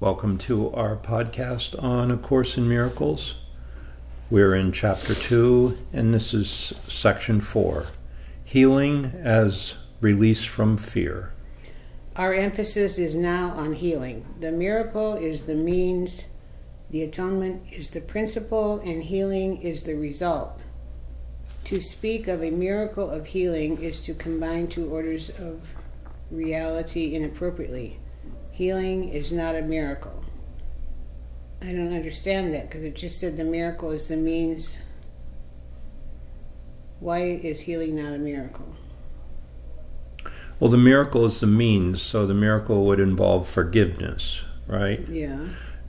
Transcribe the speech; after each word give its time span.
Welcome 0.00 0.38
to 0.38 0.72
our 0.72 0.96
podcast 0.96 1.80
on 1.82 2.10
A 2.10 2.16
Course 2.16 2.56
in 2.56 2.66
Miracles. 2.66 3.34
We're 4.30 4.54
in 4.54 4.72
chapter 4.72 5.12
2, 5.12 5.76
and 5.92 6.14
this 6.14 6.32
is 6.32 6.72
section 6.88 7.42
4 7.42 7.84
Healing 8.42 9.12
as 9.22 9.74
Release 10.00 10.42
from 10.42 10.78
Fear. 10.78 11.34
Our 12.16 12.32
emphasis 12.32 12.98
is 12.98 13.14
now 13.14 13.50
on 13.50 13.74
healing. 13.74 14.24
The 14.40 14.52
miracle 14.52 15.16
is 15.16 15.44
the 15.44 15.54
means, 15.54 16.28
the 16.88 17.02
atonement 17.02 17.70
is 17.70 17.90
the 17.90 18.00
principle, 18.00 18.80
and 18.80 19.02
healing 19.02 19.60
is 19.60 19.82
the 19.82 19.96
result. 19.96 20.58
To 21.64 21.82
speak 21.82 22.26
of 22.26 22.42
a 22.42 22.50
miracle 22.50 23.10
of 23.10 23.26
healing 23.26 23.82
is 23.82 24.00
to 24.04 24.14
combine 24.14 24.68
two 24.68 24.88
orders 24.88 25.28
of 25.28 25.60
reality 26.30 27.14
inappropriately. 27.14 27.98
Healing 28.60 29.08
is 29.08 29.32
not 29.32 29.56
a 29.56 29.62
miracle. 29.62 30.22
I 31.62 31.72
don't 31.72 31.94
understand 31.94 32.52
that 32.52 32.68
because 32.68 32.82
it 32.82 32.94
just 32.94 33.18
said 33.18 33.38
the 33.38 33.42
miracle 33.42 33.90
is 33.90 34.08
the 34.08 34.18
means. 34.18 34.76
Why 36.98 37.22
is 37.22 37.62
healing 37.62 37.96
not 37.96 38.12
a 38.12 38.18
miracle? 38.18 38.76
Well, 40.58 40.70
the 40.70 40.76
miracle 40.76 41.24
is 41.24 41.40
the 41.40 41.46
means, 41.46 42.02
so 42.02 42.26
the 42.26 42.34
miracle 42.34 42.84
would 42.84 43.00
involve 43.00 43.48
forgiveness, 43.48 44.42
right? 44.66 45.08
Yeah. 45.08 45.38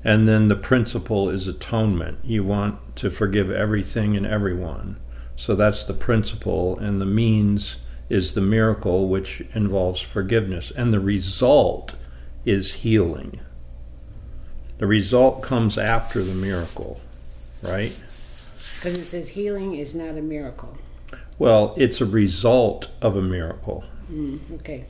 And 0.06 0.26
then 0.26 0.48
the 0.48 0.56
principle 0.56 1.30
is 1.30 1.50
atonement. 1.50 2.20
You 2.24 2.46
want 2.46 2.96
to 2.96 3.10
forgive 3.10 3.52
everything 3.52 4.16
and 4.16 4.26
everyone. 4.26 4.98
So 5.36 5.56
that's 5.56 5.84
the 5.84 5.94
principle, 5.94 6.80
and 6.80 7.02
the 7.02 7.06
means 7.06 7.76
is 8.08 8.34
the 8.34 8.40
miracle, 8.40 9.10
which 9.10 9.42
involves 9.54 10.00
forgiveness. 10.00 10.72
And 10.72 10.94
the 10.94 11.02
result 11.02 11.96
is 12.46 12.74
healing. 12.74 13.40
The 14.78 14.88
result 14.88 15.44
comes 15.44 15.78
after 15.78 16.24
the 16.24 16.34
miracle, 16.34 17.00
right? 17.62 17.92
Because 18.76 18.98
it 18.98 19.06
says 19.06 19.30
healing 19.30 19.76
is 19.76 19.94
not 19.94 20.18
a 20.18 20.22
miracle. 20.22 20.78
Well, 21.38 21.74
it's 21.78 22.02
a 22.02 22.06
result 22.06 22.90
of 23.02 23.16
a 23.16 23.22
miracle. 23.22 23.84
Mm, 24.12 24.40
okay. 24.56 24.86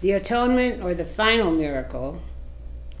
The 0.00 0.12
atonement 0.12 0.82
or 0.82 0.94
the 0.94 1.04
final 1.04 1.50
miracle 1.50 2.20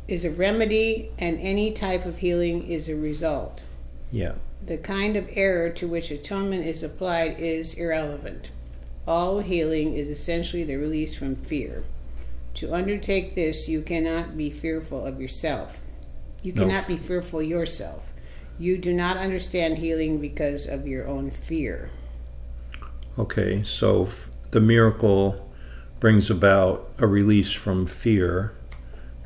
is 0.08 0.24
a 0.24 0.30
remedy, 0.30 1.10
and 1.18 1.38
any 1.38 1.72
type 1.72 2.04
of 2.04 2.18
healing 2.18 2.66
is 2.66 2.88
a 2.88 2.96
result. 2.96 3.62
Yeah. 4.10 4.34
The 4.64 4.76
kind 4.76 5.16
of 5.16 5.28
error 5.32 5.70
to 5.70 5.86
which 5.86 6.10
atonement 6.10 6.66
is 6.66 6.82
applied 6.82 7.38
is 7.38 7.74
irrelevant. 7.74 8.50
All 9.06 9.40
healing 9.40 9.94
is 9.94 10.08
essentially 10.08 10.64
the 10.64 10.76
release 10.76 11.14
from 11.14 11.36
fear. 11.36 11.84
To 12.54 12.72
undertake 12.72 13.34
this, 13.34 13.68
you 13.68 13.82
cannot 13.82 14.36
be 14.36 14.50
fearful 14.50 15.04
of 15.04 15.20
yourself. 15.20 15.80
You 16.42 16.52
No. 16.52 16.62
cannot 16.62 16.86
be 16.86 16.96
fearful 16.96 17.42
yourself. 17.42 18.12
You 18.58 18.78
do 18.78 18.92
not 18.92 19.16
understand 19.16 19.78
healing 19.78 20.20
because 20.20 20.66
of 20.66 20.86
your 20.86 21.06
own 21.08 21.30
fear. 21.30 21.90
Okay, 23.18 23.62
so 23.64 24.08
the 24.52 24.60
miracle 24.60 25.50
brings 25.98 26.30
about 26.30 26.90
a 26.98 27.06
release 27.06 27.50
from 27.50 27.86
fear, 27.86 28.52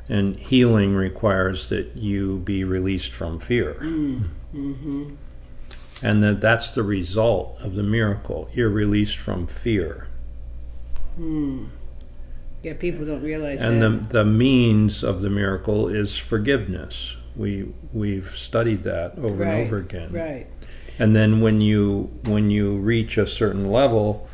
and 0.07 0.35
healing 0.35 0.95
requires 0.95 1.69
that 1.69 1.95
you 1.95 2.37
be 2.39 2.63
released 2.63 3.11
from 3.11 3.39
fear. 3.39 3.75
Mm-hmm. 3.81 5.15
And 6.01 6.23
that 6.23 6.41
that's 6.41 6.71
the 6.71 6.83
result 6.83 7.57
of 7.61 7.75
the 7.75 7.83
miracle. 7.83 8.49
You're 8.53 8.69
released 8.69 9.17
from 9.17 9.45
fear. 9.45 10.07
Hmm. 11.15 11.65
Yeah, 12.63 12.73
people 12.73 13.05
don't 13.05 13.21
realize 13.21 13.61
And 13.63 13.81
that. 13.81 14.03
the, 14.03 14.09
the 14.09 14.25
means 14.25 15.03
of 15.03 15.21
the 15.21 15.29
miracle 15.29 15.87
is 15.87 16.17
forgiveness. 16.17 17.15
We 17.35 17.73
we've 17.93 18.31
studied 18.35 18.83
that 18.83 19.17
over 19.17 19.29
right, 19.35 19.49
and 19.49 19.67
over 19.67 19.77
again. 19.77 20.11
Right. 20.11 20.47
And 20.97 21.15
then 21.15 21.39
when 21.39 21.61
you 21.61 22.11
when 22.25 22.49
you 22.49 22.77
reach 22.77 23.17
a 23.17 23.25
certain 23.25 23.71
level 23.71 24.27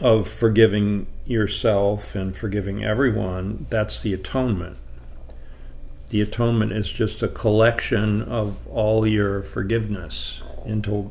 of 0.00 0.28
forgiving 0.28 1.06
yourself 1.24 2.16
and 2.16 2.36
forgiving 2.36 2.84
everyone, 2.84 3.66
that's 3.70 4.02
the 4.02 4.12
atonement. 4.12 4.76
The 6.10 6.20
atonement 6.20 6.72
is 6.72 6.88
just 6.90 7.22
a 7.22 7.28
collection 7.28 8.22
of 8.22 8.56
all 8.68 9.06
your 9.06 9.42
forgiveness 9.42 10.42
into 10.64 11.02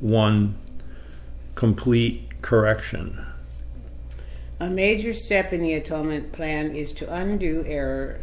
one 0.00 0.56
complete 1.56 2.40
correction. 2.42 3.26
A 4.62 4.68
major 4.68 5.14
step 5.14 5.54
in 5.54 5.62
the 5.62 5.72
atonement 5.72 6.32
plan 6.32 6.76
is 6.76 6.92
to 6.92 7.10
undo 7.10 7.64
error 7.66 8.20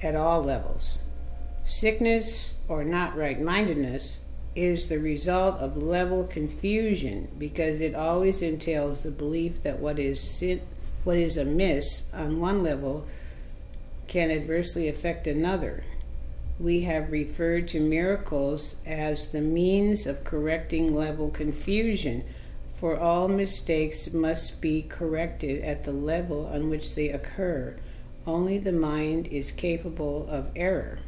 at 0.00 0.14
all 0.14 0.40
levels. 0.40 1.00
Sickness 1.64 2.60
or 2.68 2.84
not 2.84 3.16
right 3.16 3.40
mindedness 3.40 4.20
is 4.54 4.86
the 4.86 5.00
result 5.00 5.56
of 5.56 5.82
level 5.82 6.22
confusion 6.22 7.26
because 7.36 7.80
it 7.80 7.96
always 7.96 8.40
entails 8.40 9.02
the 9.02 9.10
belief 9.10 9.64
that 9.64 9.80
what 9.80 9.98
is 9.98 10.20
sin, 10.20 10.60
what 11.02 11.16
is 11.16 11.36
amiss 11.36 12.08
on 12.14 12.38
one 12.38 12.62
level 12.62 13.04
can 14.06 14.30
adversely 14.30 14.86
affect 14.86 15.26
another. 15.26 15.82
We 16.60 16.82
have 16.82 17.10
referred 17.10 17.66
to 17.68 17.80
miracles 17.80 18.76
as 18.86 19.32
the 19.32 19.40
means 19.40 20.06
of 20.06 20.22
correcting 20.22 20.94
level 20.94 21.30
confusion 21.30 22.22
for 22.80 22.98
all 22.98 23.28
mistakes 23.28 24.10
must 24.14 24.62
be 24.62 24.80
corrected 24.80 25.62
at 25.62 25.84
the 25.84 25.92
level 25.92 26.46
on 26.46 26.70
which 26.70 26.94
they 26.94 27.10
occur. 27.10 27.76
Only 28.26 28.56
the 28.56 28.72
mind 28.72 29.26
is 29.26 29.52
capable 29.52 30.26
of 30.30 30.50
error. 30.56 30.98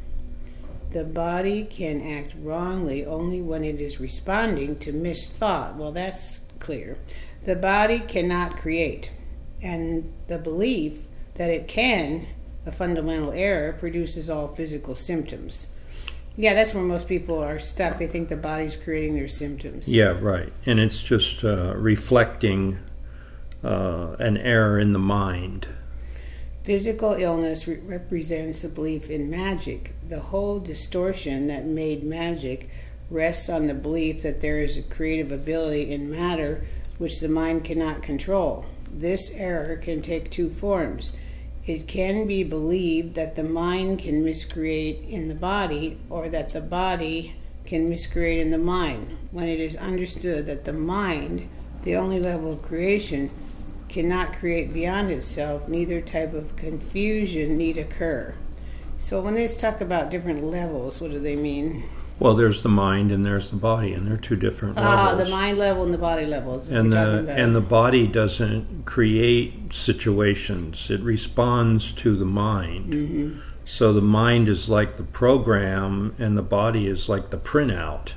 The 0.90 1.04
body 1.04 1.64
can 1.64 2.06
act 2.06 2.34
wrongly 2.38 3.06
only 3.06 3.40
when 3.40 3.64
it 3.64 3.80
is 3.80 3.98
responding 3.98 4.78
to 4.80 4.92
misthought. 4.92 5.76
Well, 5.76 5.92
that's 5.92 6.40
clear. 6.58 6.98
The 7.44 7.56
body 7.56 8.00
cannot 8.00 8.58
create, 8.58 9.10
and 9.62 10.12
the 10.28 10.38
belief 10.38 10.98
that 11.36 11.48
it 11.48 11.68
can, 11.68 12.26
a 12.66 12.72
fundamental 12.72 13.32
error, 13.32 13.72
produces 13.72 14.28
all 14.28 14.48
physical 14.48 14.94
symptoms. 14.94 15.68
Yeah, 16.36 16.54
that's 16.54 16.72
where 16.72 16.82
most 16.82 17.08
people 17.08 17.42
are 17.42 17.58
stuck. 17.58 17.98
They 17.98 18.06
think 18.06 18.28
the 18.28 18.36
body's 18.36 18.76
creating 18.76 19.14
their 19.14 19.28
symptoms. 19.28 19.88
Yeah, 19.88 20.18
right. 20.18 20.52
And 20.64 20.80
it's 20.80 21.02
just 21.02 21.44
uh, 21.44 21.74
reflecting 21.76 22.78
uh, 23.62 24.16
an 24.18 24.38
error 24.38 24.78
in 24.78 24.92
the 24.92 24.98
mind. 24.98 25.68
Physical 26.62 27.12
illness 27.12 27.66
re- 27.68 27.80
represents 27.80 28.64
a 28.64 28.68
belief 28.68 29.10
in 29.10 29.30
magic. 29.30 29.94
The 30.08 30.20
whole 30.20 30.58
distortion 30.58 31.48
that 31.48 31.64
made 31.66 32.02
magic 32.02 32.70
rests 33.10 33.48
on 33.48 33.66
the 33.66 33.74
belief 33.74 34.22
that 34.22 34.40
there 34.40 34.60
is 34.60 34.76
a 34.76 34.82
creative 34.82 35.30
ability 35.30 35.92
in 35.92 36.10
matter 36.10 36.66
which 36.98 37.20
the 37.20 37.28
mind 37.28 37.64
cannot 37.64 38.02
control. 38.02 38.64
This 38.90 39.34
error 39.34 39.76
can 39.76 40.02
take 40.02 40.30
two 40.30 40.50
forms. 40.50 41.12
It 41.64 41.86
can 41.86 42.26
be 42.26 42.42
believed 42.42 43.14
that 43.14 43.36
the 43.36 43.44
mind 43.44 44.00
can 44.00 44.24
miscreate 44.24 45.04
in 45.08 45.28
the 45.28 45.34
body, 45.34 45.98
or 46.10 46.28
that 46.28 46.50
the 46.50 46.60
body 46.60 47.36
can 47.64 47.88
miscreate 47.88 48.40
in 48.40 48.50
the 48.50 48.58
mind. 48.58 49.16
When 49.30 49.48
it 49.48 49.60
is 49.60 49.76
understood 49.76 50.46
that 50.46 50.64
the 50.64 50.72
mind, 50.72 51.48
the 51.84 51.94
only 51.94 52.18
level 52.18 52.52
of 52.52 52.62
creation, 52.62 53.30
cannot 53.88 54.32
create 54.32 54.74
beyond 54.74 55.10
itself, 55.10 55.68
neither 55.68 56.00
type 56.00 56.34
of 56.34 56.56
confusion 56.56 57.56
need 57.56 57.78
occur. 57.78 58.34
So 58.98 59.20
when 59.20 59.34
they 59.34 59.46
talk 59.46 59.80
about 59.80 60.10
different 60.10 60.44
levels, 60.44 61.00
what 61.00 61.12
do 61.12 61.20
they 61.20 61.36
mean? 61.36 61.88
Well, 62.22 62.34
there's 62.34 62.62
the 62.62 62.68
mind 62.68 63.10
and 63.10 63.26
there's 63.26 63.50
the 63.50 63.56
body, 63.56 63.94
and 63.94 64.06
they're 64.06 64.16
two 64.16 64.36
different 64.36 64.76
levels. 64.76 64.94
Ah, 64.96 65.14
the 65.16 65.28
mind 65.28 65.58
level 65.58 65.82
and 65.82 65.92
the 65.92 65.98
body 65.98 66.24
levels. 66.24 66.70
and 66.70 66.92
the 66.92 67.26
and 67.28 67.52
the 67.52 67.60
body 67.60 68.06
doesn't 68.06 68.84
create 68.84 69.72
situations; 69.72 70.88
it 70.88 71.00
responds 71.00 71.92
to 71.94 72.14
the 72.14 72.24
mind. 72.24 72.92
Mhm. 72.92 73.40
So 73.64 73.92
the 73.92 74.02
mind 74.02 74.48
is 74.48 74.68
like 74.68 74.98
the 74.98 75.02
program, 75.02 76.14
and 76.16 76.38
the 76.38 76.42
body 76.42 76.86
is 76.86 77.08
like 77.08 77.30
the 77.30 77.38
printout. 77.38 78.12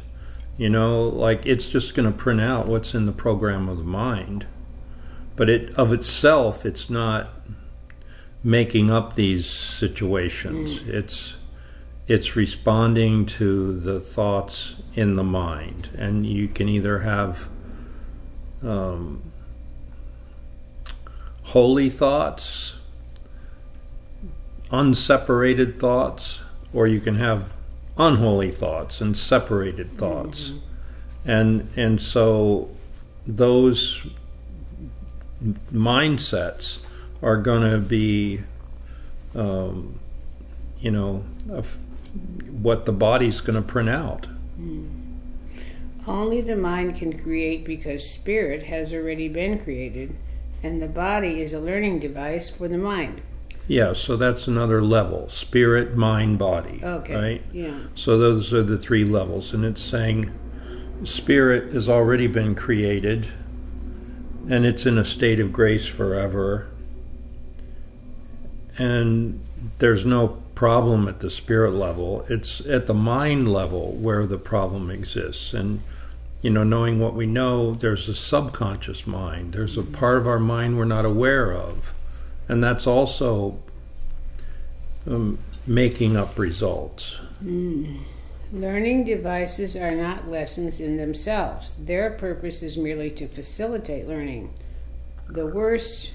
You 0.56 0.70
know, 0.70 1.10
like 1.10 1.48
it's 1.48 1.68
just 1.68 1.96
going 1.96 2.06
to 2.06 2.16
print 2.16 2.42
out 2.42 2.68
what's 2.68 2.94
in 2.94 3.08
the 3.08 3.12
program 3.12 3.68
of 3.68 3.80
the 3.80 3.84
mind, 3.84 4.46
but 5.36 5.50
it 5.50 5.74
of 5.78 5.92
itself, 5.94 6.64
it's 6.64 6.92
not 6.92 7.34
making 8.44 8.92
up 8.92 9.16
these 9.16 9.48
situations. 9.48 10.82
It's 10.86 11.34
it's 12.08 12.36
responding 12.36 13.26
to 13.26 13.80
the 13.80 14.00
thoughts 14.00 14.76
in 14.94 15.16
the 15.16 15.24
mind, 15.24 15.90
and 15.98 16.26
you 16.26 16.48
can 16.48 16.70
either 16.70 17.00
have 17.00 17.48
um, 18.64 19.22
holy 21.44 21.90
thoughts, 21.90 22.76
unseparated 24.72 25.80
thoughts, 25.80 26.40
or 26.74 26.86
you 26.86 27.00
can 27.00 27.16
have 27.16 27.52
unholy 27.98 28.52
thoughts 28.52 29.02
and 29.02 29.18
separated 29.18 29.92
thoughts, 29.98 30.54
and 31.26 31.70
and 31.76 32.02
so 32.02 32.70
those 33.26 34.06
mindsets 35.74 36.80
are 37.22 37.38
going 37.38 37.72
to 37.72 37.80
be 37.80 38.42
um, 39.34 40.00
you 40.80 40.92
know, 40.92 41.24
what 42.62 42.86
the 42.86 42.92
body's 42.92 43.42
going 43.42 43.56
to 43.56 43.62
print 43.62 43.90
out. 43.90 44.26
Hmm. 44.56 44.88
Only 46.08 46.42
the 46.42 46.56
mind 46.56 46.96
can 46.96 47.18
create 47.18 47.66
because 47.66 48.12
spirit 48.12 48.64
has 48.64 48.94
already 48.94 49.28
been 49.28 49.60
created, 49.60 50.16
and 50.62 50.82
the 50.82 50.88
body 50.88 51.42
is 51.42 51.54
a 51.54 51.60
learning 51.60 52.00
device 52.00 52.50
for 52.50 52.68
the 52.68 52.78
mind. 52.78 53.22
Yeah, 53.68 53.94
so 53.94 54.16
that's 54.16 54.48
another 54.48 54.84
level 54.84 55.28
spirit, 55.30 55.96
mind, 55.96 56.38
body. 56.38 56.80
Okay. 56.84 57.16
Right? 57.16 57.44
Yeah. 57.52 57.80
So 57.96 58.18
those 58.18 58.54
are 58.54 58.64
the 58.64 58.78
three 58.78 59.06
levels. 59.06 59.54
And 59.54 59.66
it's 59.66 59.82
saying 59.82 60.32
spirit 61.04 61.74
has 61.74 61.90
already 61.90 62.28
been 62.28 62.56
created 62.56 63.28
and 64.50 64.66
it's 64.66 64.86
in 64.86 64.98
a 64.98 65.06
state 65.06 65.40
of 65.40 65.52
grace 65.52 65.88
forever. 65.88 66.68
And 68.78 69.44
there's 69.80 70.06
no 70.06 70.44
problem 70.56 71.08
at 71.08 71.20
the 71.20 71.30
spirit 71.30 71.74
level. 71.74 72.26
It's 72.30 72.66
at 72.66 72.88
the 72.88 72.94
mind 72.94 73.52
level 73.52 73.92
where 73.92 74.26
the 74.26 74.38
problem 74.38 74.90
exists. 74.90 75.54
And, 75.54 75.82
you 76.42 76.50
know, 76.50 76.64
knowing 76.64 77.00
what 77.00 77.14
we 77.14 77.26
know, 77.26 77.74
there's 77.74 78.10
a 78.10 78.16
subconscious 78.16 79.06
mind, 79.06 79.54
there's 79.54 79.78
a 79.78 79.84
part 79.84 80.18
of 80.18 80.28
our 80.28 80.40
mind 80.40 80.78
we're 80.78 80.86
not 80.86 81.10
aware 81.10 81.54
of. 81.54 81.94
And 82.48 82.64
that's 82.64 82.88
also 82.88 83.60
um, 85.08 85.38
making 85.68 86.16
up 86.16 86.38
results. 86.40 87.18
Learning 88.52 89.04
devices 89.04 89.76
are 89.76 89.96
not 89.96 90.30
lessons 90.30 90.80
in 90.80 90.98
themselves. 90.98 91.74
Their 91.78 92.12
purpose 92.12 92.64
is 92.64 92.78
merely 92.78 93.10
to 93.12 93.28
facilitate 93.28 94.08
learning. 94.08 94.54
The 95.28 95.48
worst 95.48 96.14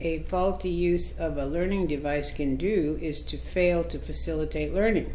a 0.00 0.20
faulty 0.20 0.70
use 0.70 1.18
of 1.18 1.36
a 1.36 1.46
learning 1.46 1.86
device 1.86 2.32
can 2.32 2.56
do 2.56 2.98
is 3.02 3.22
to 3.24 3.36
fail 3.36 3.84
to 3.84 3.98
facilitate 3.98 4.72
learning. 4.72 5.14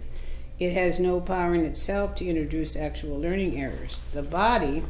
It 0.59 0.73
has 0.73 0.99
no 0.99 1.19
power 1.19 1.55
in 1.55 1.65
itself 1.65 2.15
to 2.15 2.27
introduce 2.27 2.77
actual 2.77 3.19
learning 3.19 3.59
errors. 3.59 4.01
The 4.13 4.23
body, 4.23 4.83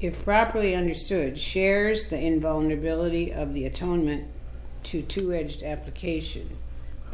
if 0.00 0.22
properly 0.24 0.74
understood, 0.74 1.38
shares 1.38 2.08
the 2.08 2.20
invulnerability 2.20 3.32
of 3.32 3.54
the 3.54 3.64
atonement 3.64 4.26
to 4.84 5.02
two 5.02 5.32
edged 5.32 5.62
application. 5.62 6.56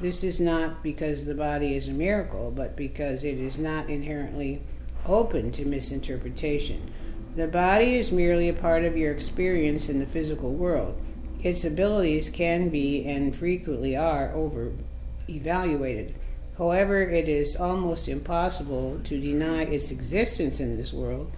This 0.00 0.23
is 0.23 0.41
not 0.41 0.82
because 0.82 1.25
the 1.25 1.35
body 1.35 1.76
is 1.76 1.88
a 1.88 1.93
miracle, 1.93 2.53
but 2.55 2.76
because 2.76 3.25
it 3.25 3.38
is 3.38 3.59
not 3.59 3.88
inherently 3.88 4.62
open 5.06 5.50
to 5.53 5.64
misinterpretation. 5.64 6.93
The 7.37 7.49
body 7.49 7.97
is 7.97 8.12
merely 8.12 8.49
a 8.49 8.55
part 8.55 8.85
of 8.85 8.97
your 8.97 9.12
experience 9.12 9.88
in 9.88 9.99
the 9.99 10.06
physical 10.06 10.53
world. 10.53 11.00
Its 11.43 11.64
abilities 11.64 12.29
can 12.29 12.69
be 12.69 13.05
and 13.05 13.35
frequently 13.35 13.96
are 13.96 14.32
over 14.32 14.73
evaluated. 15.29 16.14
However, 16.56 17.00
it 17.00 17.29
is 17.29 17.55
almost 17.55 18.08
impossible 18.08 19.00
to 19.05 19.20
deny 19.20 19.62
its 19.62 19.93
existence 19.93 20.58
in 20.58 20.76
this 20.76 20.93
world. 20.93 21.31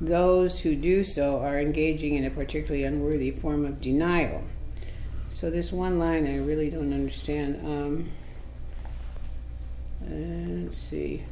Those 0.00 0.60
who 0.60 0.74
do 0.74 1.04
so 1.04 1.40
are 1.40 1.60
engaging 1.60 2.14
in 2.14 2.24
a 2.24 2.30
particularly 2.30 2.84
unworthy 2.84 3.30
form 3.30 3.66
of 3.66 3.80
denial. 3.80 4.42
So 5.28 5.50
this 5.50 5.72
one 5.72 5.98
line 5.98 6.26
I 6.26 6.38
really 6.38 6.70
don't 6.70 6.92
understand. 6.92 7.60
Um, 7.66 8.10
uh, 10.02 10.64
let's 10.64 10.78
see. 10.78 11.24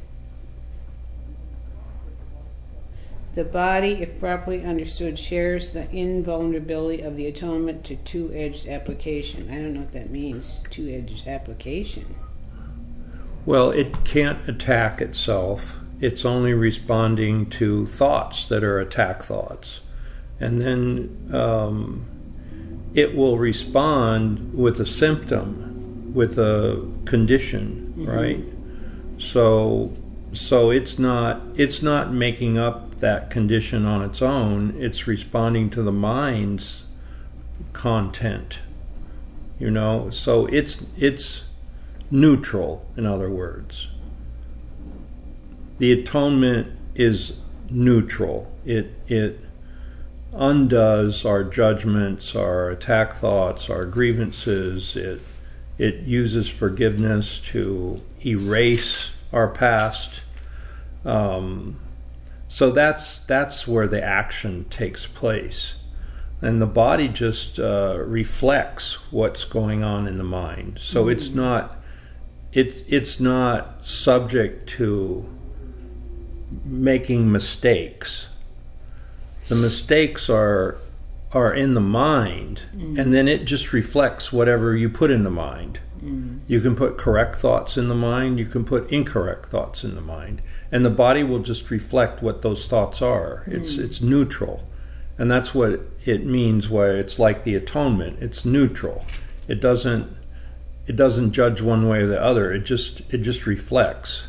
The 3.33 3.43
body, 3.43 3.93
if 3.93 4.19
properly 4.19 4.63
understood, 4.63 5.17
shares 5.17 5.71
the 5.71 5.89
invulnerability 5.91 7.01
of 7.01 7.15
the 7.15 7.25
atonement 7.27 7.83
to 7.85 7.95
two-edged 7.95 8.67
application. 8.67 9.49
I 9.49 9.55
don't 9.55 9.73
know 9.73 9.79
what 9.81 9.93
that 9.93 10.11
means. 10.11 10.63
Two-edged 10.69 11.27
application. 11.27 12.15
Well, 13.45 13.71
it 13.71 14.05
can't 14.05 14.47
attack 14.47 15.01
itself. 15.01 15.77
It's 15.99 16.25
only 16.25 16.53
responding 16.53 17.49
to 17.51 17.87
thoughts 17.87 18.49
that 18.49 18.63
are 18.63 18.79
attack 18.79 19.23
thoughts. 19.23 19.81
And 20.39 20.61
then 20.61 21.29
um, 21.33 22.05
it 22.93 23.15
will 23.15 23.37
respond 23.37 24.53
with 24.53 24.79
a 24.79 24.85
symptom, 24.85 26.13
with 26.13 26.37
a 26.37 26.87
condition, 27.05 27.93
right? 27.97 28.43
So, 29.17 29.91
so 30.33 30.69
it's 30.69 30.99
not 30.99 31.41
it's 31.55 31.81
not 31.81 32.13
making 32.13 32.57
up 32.57 32.92
that 33.03 33.29
condition 33.29 33.85
on 33.85 34.01
its 34.01 34.21
own. 34.21 34.75
It's 34.79 35.07
responding 35.07 35.69
to 35.71 35.83
the 35.83 35.91
mind's 35.91 36.83
content. 37.73 38.59
You 39.59 39.71
know, 39.71 40.09
so 40.09 40.45
it's 40.45 40.81
it's 40.97 41.43
neutral. 42.09 42.85
In 42.95 43.05
other 43.05 43.29
words, 43.29 43.89
the 45.79 45.91
atonement 45.91 46.79
is 46.95 47.33
neutral. 47.69 48.49
It 48.65 48.93
it 49.07 49.39
undoes 50.33 51.25
our 51.25 51.43
judgments, 51.43 52.35
our 52.35 52.69
attack 52.69 53.17
thoughts, 53.17 53.69
our 53.69 53.85
grievances. 53.85 54.95
It 54.95 55.21
it 55.77 55.95
uses 56.03 56.47
forgiveness 56.47 57.41
to 57.51 58.01
erase 58.25 59.11
our 59.33 59.49
past. 59.49 60.21
Um, 61.03 61.79
so 62.53 62.69
that's 62.69 63.17
that's 63.17 63.67
where 63.67 63.87
the 63.87 64.03
action 64.03 64.65
takes 64.69 65.07
place, 65.07 65.73
and 66.39 66.61
the 66.61 66.67
body 66.67 67.07
just 67.07 67.57
uh, 67.57 67.97
reflects 67.97 69.11
what's 69.11 69.43
going 69.43 69.83
on 69.83 70.07
in 70.07 70.19
the 70.19 70.23
mind. 70.23 70.77
So 70.79 71.01
mm-hmm. 71.01 71.13
it's 71.13 71.29
not 71.29 71.77
it 72.51 72.85
it's 72.87 73.19
not 73.19 73.83
subject 73.83 74.69
to 74.77 75.27
making 76.63 77.31
mistakes. 77.31 78.27
The 79.47 79.55
mistakes 79.55 80.29
are 80.29 80.77
are 81.31 81.55
in 81.55 81.73
the 81.73 81.81
mind 81.81 82.61
mm. 82.75 83.01
and 83.01 83.11
then 83.11 83.27
it 83.27 83.45
just 83.45 83.73
reflects 83.73 84.31
whatever 84.31 84.75
you 84.75 84.89
put 84.89 85.09
in 85.09 85.23
the 85.23 85.31
mind. 85.31 85.79
Mm. 86.03 86.41
You 86.45 86.61
can 86.61 86.75
put 86.75 86.99
correct 86.99 87.37
thoughts 87.37 87.75
in 87.77 87.87
the 87.87 87.95
mind. 87.95 88.37
You 88.37 88.45
can 88.45 88.63
put 88.63 88.91
incorrect 88.91 89.49
thoughts 89.49 89.83
in 89.83 89.95
the 89.95 90.01
mind 90.01 90.43
and 90.73 90.83
the 90.83 90.89
body 90.89 91.23
will 91.23 91.39
just 91.39 91.69
reflect 91.69 92.23
what 92.23 92.41
those 92.41 92.65
thoughts 92.65 93.03
are. 93.03 93.43
It's 93.45 93.75
hmm. 93.75 93.83
it's 93.83 94.01
neutral. 94.01 94.67
And 95.19 95.29
that's 95.29 95.53
what 95.53 95.79
it 96.03 96.25
means 96.25 96.67
where 96.67 96.97
it's 96.97 97.19
like 97.19 97.43
the 97.43 97.53
atonement. 97.53 98.23
It's 98.23 98.43
neutral. 98.43 99.05
It 99.47 99.61
doesn't 99.61 100.17
it 100.87 100.95
doesn't 100.95 101.31
judge 101.31 101.61
one 101.61 101.87
way 101.87 101.99
or 101.99 102.07
the 102.07 102.21
other. 102.21 102.51
It 102.51 102.65
just 102.65 103.01
it 103.11 103.19
just 103.19 103.45
reflects. 103.45 104.27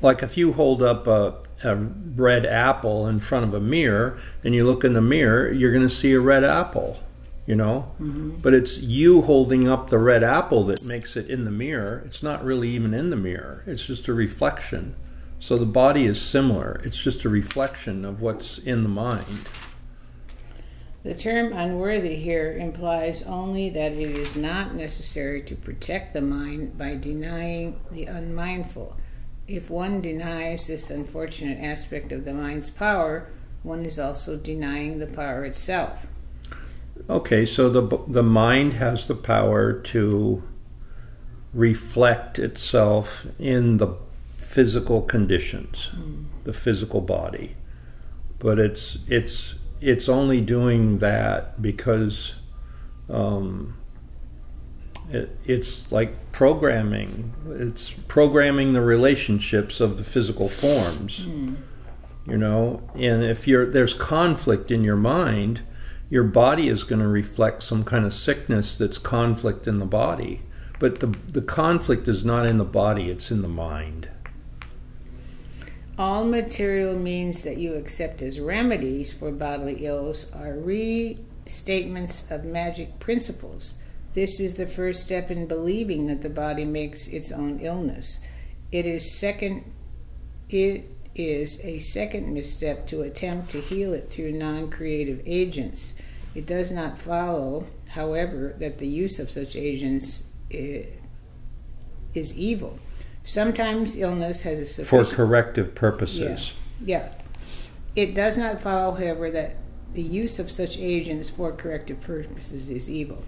Like 0.00 0.22
if 0.22 0.36
you 0.36 0.52
hold 0.52 0.80
up 0.80 1.08
a, 1.08 1.34
a 1.64 1.74
red 1.74 2.46
apple 2.46 3.08
in 3.08 3.18
front 3.18 3.44
of 3.44 3.54
a 3.54 3.60
mirror 3.60 4.20
and 4.44 4.54
you 4.54 4.64
look 4.64 4.84
in 4.84 4.92
the 4.92 5.02
mirror, 5.02 5.50
you're 5.50 5.72
going 5.72 5.88
to 5.88 5.94
see 5.94 6.12
a 6.12 6.20
red 6.20 6.44
apple, 6.44 7.00
you 7.46 7.56
know? 7.56 7.92
Mm-hmm. 8.00 8.40
But 8.40 8.54
it's 8.54 8.78
you 8.78 9.22
holding 9.22 9.68
up 9.68 9.90
the 9.90 9.98
red 9.98 10.22
apple 10.22 10.64
that 10.64 10.84
makes 10.84 11.16
it 11.16 11.28
in 11.28 11.44
the 11.44 11.50
mirror. 11.50 12.02
It's 12.06 12.22
not 12.22 12.44
really 12.44 12.70
even 12.70 12.94
in 12.94 13.10
the 13.10 13.16
mirror, 13.16 13.62
it's 13.66 13.84
just 13.84 14.08
a 14.08 14.14
reflection. 14.14 14.94
So 15.38 15.56
the 15.56 15.66
body 15.66 16.04
is 16.04 16.20
similar, 16.20 16.80
it's 16.84 16.98
just 16.98 17.24
a 17.24 17.28
reflection 17.28 18.04
of 18.04 18.20
what's 18.20 18.58
in 18.58 18.82
the 18.84 18.88
mind. 18.88 19.48
The 21.02 21.14
term 21.14 21.52
unworthy 21.52 22.14
here 22.14 22.56
implies 22.56 23.24
only 23.24 23.70
that 23.70 23.90
it 23.90 23.98
is 23.98 24.36
not 24.36 24.76
necessary 24.76 25.42
to 25.42 25.56
protect 25.56 26.12
the 26.12 26.20
mind 26.20 26.78
by 26.78 26.94
denying 26.94 27.80
the 27.90 28.04
unmindful. 28.04 28.96
If 29.48 29.68
one 29.68 30.00
denies 30.00 30.68
this 30.68 30.90
unfortunate 30.90 31.60
aspect 31.60 32.12
of 32.12 32.24
the 32.24 32.32
mind's 32.32 32.70
power, 32.70 33.28
one 33.64 33.84
is 33.84 33.98
also 33.98 34.36
denying 34.36 35.00
the 35.00 35.08
power 35.08 35.44
itself. 35.44 36.06
Okay, 37.08 37.46
so 37.46 37.68
the 37.68 37.98
the 38.06 38.22
mind 38.22 38.74
has 38.74 39.08
the 39.08 39.14
power 39.14 39.72
to 39.72 40.42
reflect 41.52 42.38
itself 42.38 43.26
in 43.38 43.76
the 43.78 43.96
physical 44.36 45.02
conditions, 45.02 45.90
the 46.44 46.52
physical 46.52 47.00
body. 47.00 47.56
But 48.38 48.58
it's 48.58 48.98
it's 49.08 49.54
it's 49.80 50.08
only 50.08 50.40
doing 50.40 50.98
that 50.98 51.60
because 51.60 52.34
um, 53.08 53.76
it, 55.10 55.36
it's 55.44 55.90
like 55.90 56.32
programming. 56.32 57.32
It's 57.48 57.90
programming 57.90 58.72
the 58.72 58.80
relationships 58.80 59.80
of 59.80 59.98
the 59.98 60.04
physical 60.04 60.48
forms. 60.48 61.20
You 62.26 62.36
know, 62.36 62.88
and 62.94 63.24
if 63.24 63.48
you're 63.48 63.66
there's 63.66 63.94
conflict 63.94 64.70
in 64.70 64.82
your 64.82 64.96
mind, 64.96 65.62
your 66.12 66.24
body 66.24 66.68
is 66.68 66.84
going 66.84 67.00
to 67.00 67.08
reflect 67.08 67.62
some 67.62 67.82
kind 67.82 68.04
of 68.04 68.12
sickness 68.12 68.74
that's 68.74 68.98
conflict 68.98 69.66
in 69.66 69.78
the 69.78 69.86
body. 69.86 70.42
But 70.78 71.00
the 71.00 71.06
the 71.26 71.40
conflict 71.40 72.06
is 72.06 72.22
not 72.22 72.44
in 72.44 72.58
the 72.58 72.64
body; 72.64 73.08
it's 73.08 73.30
in 73.30 73.40
the 73.40 73.48
mind. 73.48 74.10
All 75.96 76.26
material 76.26 76.98
means 76.98 77.40
that 77.42 77.56
you 77.56 77.76
accept 77.76 78.20
as 78.20 78.38
remedies 78.38 79.10
for 79.10 79.30
bodily 79.30 79.86
ills 79.86 80.30
are 80.34 80.52
restatements 80.52 82.30
of 82.30 82.44
magic 82.44 82.98
principles. 82.98 83.76
This 84.12 84.38
is 84.38 84.56
the 84.56 84.66
first 84.66 85.04
step 85.06 85.30
in 85.30 85.46
believing 85.46 86.08
that 86.08 86.20
the 86.20 86.28
body 86.28 86.66
makes 86.66 87.08
its 87.08 87.32
own 87.32 87.58
illness. 87.60 88.20
It 88.70 88.84
is 88.84 89.18
second 89.18 89.64
it 90.50 90.84
is 91.14 91.60
a 91.64 91.78
second 91.80 92.32
misstep 92.32 92.86
to 92.86 93.02
attempt 93.02 93.50
to 93.50 93.60
heal 93.60 93.92
it 93.92 94.08
through 94.08 94.32
non-creative 94.32 95.20
agents. 95.26 95.94
It 96.34 96.46
does 96.46 96.72
not 96.72 96.98
follow, 96.98 97.66
however, 97.88 98.54
that 98.58 98.78
the 98.78 98.88
use 98.88 99.18
of 99.18 99.28
such 99.30 99.54
agents 99.56 100.28
eh, 100.50 100.84
is 102.14 102.36
evil. 102.38 102.78
Sometimes 103.24 103.96
illness 103.96 104.42
has 104.42 104.78
a 104.78 104.84
For 104.84 105.04
corrective 105.04 105.74
purposes. 105.74 106.52
yeah. 106.84 107.10
It 107.94 108.14
does 108.14 108.38
not 108.38 108.62
follow, 108.62 108.92
however, 108.92 109.30
that 109.30 109.56
the 109.92 110.02
use 110.02 110.38
of 110.38 110.50
such 110.50 110.78
agents 110.78 111.28
for 111.28 111.52
corrective 111.52 112.00
purposes 112.00 112.70
is 112.70 112.88
evil. 112.88 113.22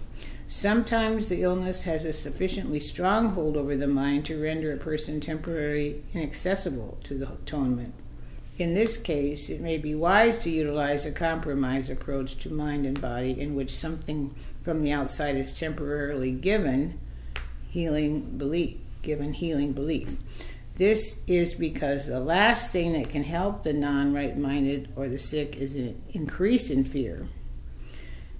Sometimes 0.47 1.27
the 1.27 1.41
illness 1.41 1.83
has 1.83 2.05
a 2.05 2.13
sufficiently 2.13 2.79
strong 2.79 3.29
hold 3.29 3.57
over 3.57 3.75
the 3.75 3.87
mind 3.87 4.25
to 4.25 4.41
render 4.41 4.71
a 4.71 4.77
person 4.77 5.19
temporarily 5.19 6.03
inaccessible 6.13 6.99
to 7.03 7.17
the 7.17 7.31
atonement. 7.31 7.93
In 8.57 8.73
this 8.73 8.95
case, 8.95 9.49
it 9.49 9.59
may 9.59 9.77
be 9.77 9.95
wise 9.95 10.39
to 10.39 10.49
utilize 10.49 11.05
a 11.05 11.11
compromise 11.11 11.89
approach 11.89 12.37
to 12.37 12.53
mind 12.53 12.85
and 12.85 12.99
body 13.01 13.39
in 13.39 13.55
which 13.55 13.75
something 13.75 14.33
from 14.63 14.83
the 14.83 14.91
outside 14.91 15.35
is 15.35 15.57
temporarily 15.57 16.31
given 16.31 16.99
healing 17.69 18.37
belief, 18.37 18.77
given 19.01 19.33
healing 19.33 19.73
belief. 19.73 20.15
This 20.75 21.23
is 21.27 21.53
because 21.53 22.07
the 22.07 22.19
last 22.19 22.71
thing 22.71 22.93
that 22.93 23.09
can 23.09 23.23
help 23.23 23.63
the 23.63 23.73
non 23.73 24.13
right 24.13 24.37
minded 24.37 24.89
or 24.95 25.09
the 25.09 25.19
sick 25.19 25.55
is 25.55 25.75
an 25.75 26.01
increase 26.13 26.69
in 26.69 26.83
fear. 26.83 27.27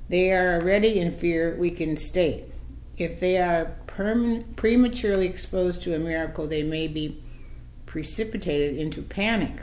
They 0.09 0.31
are 0.31 0.59
already 0.59 0.99
in 0.99 1.11
fear 1.11 1.55
we 1.57 1.71
can 1.71 1.97
state. 1.97 2.45
If 2.97 3.19
they 3.19 3.37
are 3.37 3.75
prematurely 3.87 5.25
exposed 5.25 5.83
to 5.83 5.95
a 5.95 5.99
miracle, 5.99 6.47
they 6.47 6.63
may 6.63 6.87
be 6.87 7.21
precipitated 7.85 8.77
into 8.77 9.01
panic. 9.01 9.61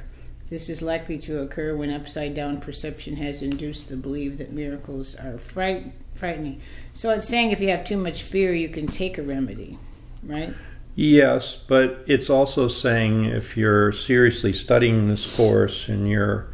This 0.51 0.69
is 0.69 0.83
likely 0.83 1.19
to 1.21 1.41
occur 1.41 1.75
when 1.75 1.91
upside 1.91 2.35
down 2.35 2.61
perception 2.61 3.17
has 3.17 3.41
induced 3.41 3.89
the 3.89 3.97
belief 3.97 4.37
that 4.39 4.53
miracles 4.53 5.15
are 5.15 5.39
fright- 5.39 5.93
frightening. 6.15 6.61
So 6.93 7.11
it's 7.11 7.29
saying 7.29 7.53
if 7.53 7.61
you 7.61 7.69
have 7.69 7.85
too 7.85 7.97
much 7.97 8.23
fear, 8.23 8.53
you 8.53 8.69
can 8.69 8.87
take 8.87 9.17
a 9.17 9.23
remedy, 9.23 9.79
right? 10.23 10.53
Yes, 10.95 11.57
but 11.67 12.05
it's 12.07 12.29
also 12.29 12.69
saying 12.69 13.25
if 13.25 13.57
you're 13.57 13.93
seriously 13.93 14.53
studying 14.53 15.09
this 15.09 15.37
course 15.37 15.89
and 15.89 16.07
you're 16.09 16.49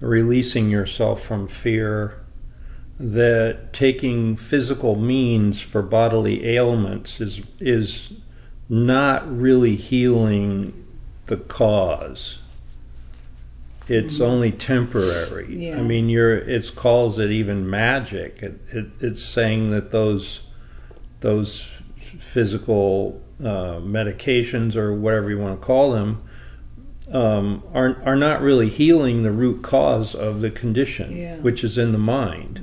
releasing 0.00 0.68
yourself 0.68 1.22
from 1.22 1.46
fear, 1.46 2.18
that 3.00 3.72
taking 3.72 4.34
physical 4.36 4.96
means 4.96 5.60
for 5.60 5.82
bodily 5.82 6.46
ailments 6.46 7.20
is 7.20 7.42
is 7.60 8.12
not 8.68 9.26
really 9.34 9.76
healing 9.76 10.84
the 11.26 11.36
cause. 11.36 12.38
It's 13.86 14.20
only 14.20 14.52
temporary. 14.52 15.68
Yeah. 15.68 15.78
I 15.78 15.82
mean, 15.82 16.10
you're. 16.10 16.36
It 16.36 16.74
calls 16.76 17.18
it 17.18 17.30
even 17.30 17.70
magic. 17.70 18.42
It, 18.42 18.60
it, 18.70 18.86
it's 19.00 19.22
saying 19.22 19.70
that 19.70 19.92
those 19.92 20.40
those 21.20 21.70
physical 21.96 23.22
uh, 23.40 23.80
medications 23.80 24.76
or 24.76 24.92
whatever 24.94 25.30
you 25.30 25.38
want 25.38 25.58
to 25.58 25.66
call 25.66 25.92
them 25.92 26.22
um, 27.10 27.62
are 27.72 28.02
are 28.04 28.16
not 28.16 28.42
really 28.42 28.68
healing 28.68 29.22
the 29.22 29.30
root 29.32 29.62
cause 29.62 30.14
of 30.14 30.42
the 30.42 30.50
condition, 30.50 31.16
Yeah. 31.16 31.36
which 31.36 31.64
is 31.64 31.78
in 31.78 31.92
the 31.92 31.98
mind. 31.98 32.60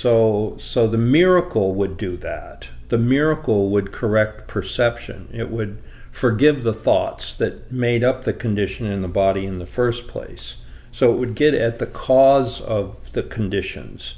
So 0.00 0.56
so 0.56 0.86
the 0.86 0.96
miracle 0.96 1.74
would 1.74 1.98
do 1.98 2.16
that. 2.16 2.68
The 2.88 2.96
miracle 2.96 3.68
would 3.68 3.92
correct 3.92 4.48
perception. 4.48 5.28
It 5.30 5.50
would 5.50 5.82
forgive 6.10 6.62
the 6.62 6.72
thoughts 6.72 7.34
that 7.34 7.70
made 7.70 8.02
up 8.02 8.24
the 8.24 8.32
condition 8.32 8.86
in 8.86 9.02
the 9.02 9.08
body 9.08 9.44
in 9.44 9.58
the 9.58 9.66
first 9.66 10.08
place. 10.08 10.56
So 10.90 11.12
it 11.12 11.18
would 11.18 11.34
get 11.34 11.52
at 11.52 11.80
the 11.80 11.86
cause 11.86 12.62
of 12.62 13.12
the 13.12 13.22
conditions, 13.22 14.16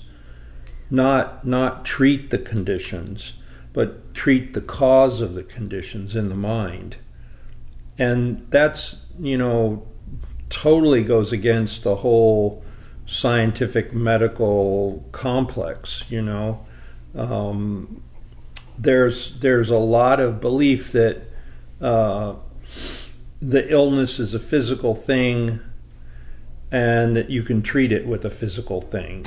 not 0.89 1.45
not 1.45 1.85
treat 1.85 2.31
the 2.31 2.39
conditions, 2.39 3.33
but 3.73 4.15
treat 4.15 4.55
the 4.55 4.61
cause 4.61 5.21
of 5.21 5.35
the 5.35 5.43
conditions 5.43 6.15
in 6.15 6.29
the 6.29 6.37
mind. 6.37 6.99
And 7.99 8.47
that's, 8.51 8.99
you 9.19 9.37
know, 9.37 9.89
totally 10.49 11.03
goes 11.03 11.33
against 11.33 11.83
the 11.83 11.97
whole 11.97 12.63
scientific 13.13 13.93
medical 13.93 15.05
complex, 15.13 16.05
you 16.09 16.23
know. 16.23 16.67
Um, 17.15 18.03
there's 18.79 19.39
there's 19.41 19.71
a 19.71 19.79
lot 19.79 20.21
of 20.21 20.41
belief 20.41 20.93
that 20.93 21.23
uh, 21.81 22.35
the 23.41 23.71
illness 23.71 24.19
is 24.19 24.35
a 24.35 24.39
physical 24.39 24.95
thing 24.95 25.61
and 26.71 27.15
that 27.17 27.29
you 27.29 27.43
can 27.43 27.61
treat 27.63 27.93
it 27.93 28.07
with 28.07 28.25
a 28.25 28.31
physical 28.31 28.81
thing. 28.81 29.27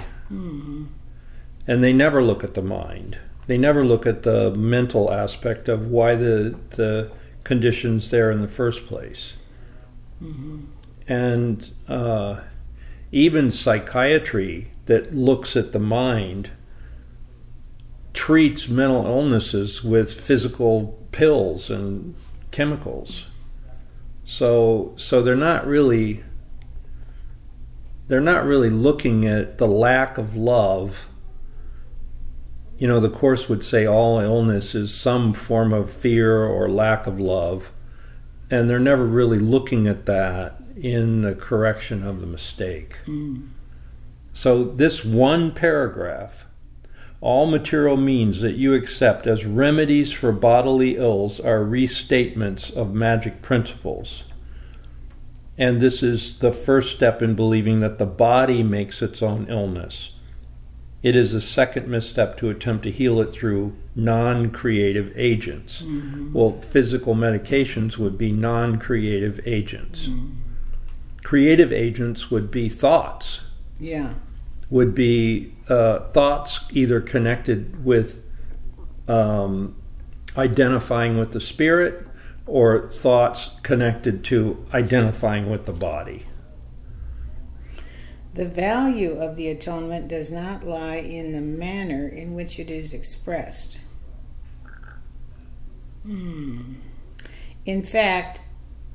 And 1.68 1.84
they 1.84 1.94
never 1.94 2.22
look 2.24 2.44
at 2.44 2.56
the 2.56 2.62
mind. 2.62 3.20
They 3.48 3.58
never 3.58 3.86
look 3.86 4.08
at 4.08 4.24
the 4.24 4.52
mental 4.52 5.12
aspect 5.12 5.70
of 5.70 5.88
why 5.88 6.16
the 6.16 6.58
the 6.72 7.12
conditions 7.44 8.10
there 8.10 8.32
in 8.32 8.42
the 8.42 8.48
first 8.48 8.88
place. 8.88 9.34
And 11.08 11.72
uh, 11.88 12.42
even 13.16 13.50
psychiatry 13.50 14.70
that 14.88 15.16
looks 15.16 15.56
at 15.56 15.72
the 15.72 15.80
mind 15.80 16.52
treats 18.14 18.68
mental 18.68 19.06
illnesses 19.06 19.82
with 19.82 20.20
physical 20.20 21.00
pills 21.14 21.70
and 21.70 22.14
chemicals. 22.52 23.28
So 24.26 24.94
so 24.98 25.22
they're 25.22 25.38
not 25.38 25.66
really 25.66 26.26
they're 28.10 28.20
not 28.20 28.44
really 28.44 28.70
looking 28.70 29.26
at 29.26 29.60
the 29.60 29.68
lack 29.68 30.18
of 30.18 30.36
love. 30.36 31.08
You 32.78 32.90
know, 32.90 33.00
the 33.00 33.10
course 33.10 33.48
would 33.48 33.64
say 33.64 33.86
all 33.86 34.20
illness 34.20 34.76
is 34.76 34.94
some 34.94 35.32
form 35.32 35.72
of 35.72 35.90
fear 35.90 36.44
or 36.44 36.70
lack 36.70 37.08
of 37.08 37.18
love, 37.18 37.72
and 38.52 38.70
they're 38.70 38.78
never 38.78 39.06
really 39.06 39.40
looking 39.40 39.88
at 39.88 40.06
that 40.06 40.60
in 40.76 41.22
the 41.22 41.36
correction 41.36 42.06
of 42.06 42.22
the 42.22 42.28
mistake. 42.28 42.98
Mm. 43.06 43.50
So, 44.34 44.64
this 44.64 45.06
one 45.06 45.52
paragraph 45.52 46.46
all 47.26 47.48
material 47.48 47.98
means 47.98 48.42
that 48.42 48.56
you 48.56 48.76
accept 48.76 49.26
as 49.26 49.46
remedies 49.46 50.12
for 50.12 50.32
bodily 50.32 50.96
ills 50.96 51.40
are 51.40 51.62
restatements 51.62 52.72
of 52.72 52.94
magic 52.94 53.42
principles. 53.42 54.24
And 55.58 55.82
this 55.82 56.04
is 56.04 56.38
the 56.38 56.52
first 56.52 56.96
step 56.96 57.24
in 57.24 57.34
believing 57.34 57.80
that 57.80 57.98
the 57.98 58.06
body 58.06 58.62
makes 58.62 59.02
its 59.02 59.24
own 59.24 59.48
illness. 59.50 60.12
It 61.02 61.16
is 61.16 61.34
a 61.34 61.42
second 61.42 61.88
misstep 61.88 62.38
to 62.38 62.50
attempt 62.50 62.84
to 62.84 62.92
heal 62.92 63.20
it 63.22 63.32
through 63.32 63.74
non 63.96 64.52
creative 64.52 65.12
agents. 65.16 65.82
Mm-hmm. 65.82 66.34
Well, 66.34 66.60
physical 66.62 67.16
medications 67.16 67.98
would 67.98 68.20
be 68.20 68.32
non 68.32 68.78
creative 68.78 69.40
agents. 69.48 70.08
Mm. 70.08 70.36
Creative 71.26 71.74
agents 71.74 72.30
would 72.30 72.52
be 72.52 72.70
thoughts, 72.70 73.42
Yeah. 73.80 74.14
would 74.70 74.94
be 74.94 75.56
uh, 75.68 76.02
thoughts 76.12 76.60
either 76.70 77.02
connected 77.02 77.84
with 77.84 78.24
um, 79.08 79.76
identifying 80.38 81.18
with 81.18 81.32
the 81.32 81.42
spirit 81.42 82.06
or 82.46 82.92
thoughts 82.92 83.56
connected 83.64 84.24
to 84.26 84.64
identifying 84.72 85.50
with 85.50 85.66
the 85.66 85.74
body. 85.74 86.28
The 88.36 88.48
value 88.48 89.18
of 89.18 89.36
the 89.36 89.48
atonement 89.48 90.08
does 90.08 90.32
not 90.32 90.64
lie 90.64 90.98
in 90.98 91.32
the 91.32 91.42
manner 91.42 92.08
in 92.08 92.36
which 92.36 92.60
it 92.60 92.70
is 92.70 92.94
expressed. 92.94 93.80
Hmm. 96.04 96.76
In 97.66 97.82
fact, 97.82 98.44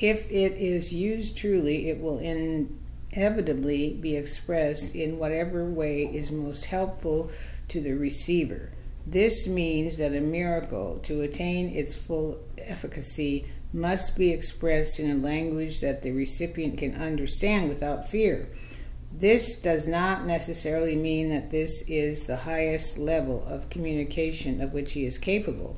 if 0.02 0.30
it 0.30 0.54
is 0.54 0.94
used 0.94 1.36
truly, 1.36 1.90
it 1.90 2.00
will 2.00 2.18
inevitably 2.18 3.94
be 3.94 4.16
expressed 4.16 4.94
in 4.94 5.18
whatever 5.18 5.64
way 5.64 6.04
is 6.04 6.30
most 6.30 6.64
helpful 6.64 7.30
to 7.68 7.80
the 7.80 7.92
receiver. 7.92 8.70
This 9.06 9.46
means 9.46 9.98
that 9.98 10.14
a 10.14 10.20
miracle, 10.20 10.98
to 11.02 11.20
attain 11.20 11.74
its 11.74 11.94
full 11.94 12.38
efficacy, 12.58 13.46
must 13.72 14.16
be 14.16 14.30
expressed 14.30 14.98
in 14.98 15.10
a 15.10 15.22
language 15.22 15.80
that 15.80 16.02
the 16.02 16.12
recipient 16.12 16.78
can 16.78 16.94
understand 16.94 17.68
without 17.68 18.08
fear. 18.08 18.48
This 19.12 19.60
does 19.60 19.86
not 19.86 20.24
necessarily 20.26 20.96
mean 20.96 21.30
that 21.30 21.50
this 21.50 21.84
is 21.88 22.24
the 22.24 22.38
highest 22.38 22.96
level 22.96 23.44
of 23.46 23.68
communication 23.68 24.60
of 24.60 24.72
which 24.72 24.92
he 24.92 25.04
is 25.04 25.18
capable. 25.18 25.76